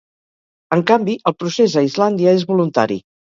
En 0.77 0.81
canvi, 0.91 1.15
el 1.31 1.35
procés 1.43 1.75
a 1.75 1.85
Islàndia 1.89 2.35
és 2.39 2.47
voluntari. 2.55 2.99